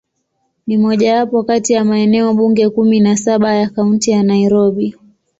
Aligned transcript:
Ni 0.67 0.77
mojawapo 0.77 1.43
kati 1.43 1.73
ya 1.73 1.85
maeneo 1.85 2.33
bunge 2.33 2.69
kumi 2.69 2.99
na 2.99 3.17
saba 3.17 3.55
ya 3.55 3.69
Kaunti 3.69 4.11
ya 4.11 4.23
Nairobi. 4.23 4.95